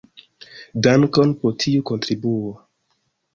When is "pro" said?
1.43-1.51